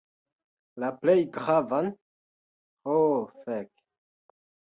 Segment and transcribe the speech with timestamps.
[0.83, 1.91] La plej gravan.
[2.89, 2.97] Ho
[3.45, 3.71] fek.